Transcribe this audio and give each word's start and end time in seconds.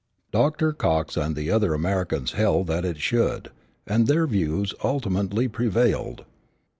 Dr. 0.31 0.73
Cox 0.73 1.15
and 1.15 1.35
the 1.35 1.51
other 1.51 1.75
Americans 1.75 2.31
held 2.31 2.65
that 2.65 2.85
it 2.85 2.99
should, 2.99 3.51
and 3.85 4.07
their 4.07 4.25
views 4.25 4.73
ultimately 4.83 5.47
prevailed. 5.47 6.25